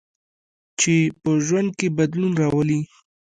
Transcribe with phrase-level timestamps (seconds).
[0.79, 2.79] چې په ژوند کې بدلون راولي.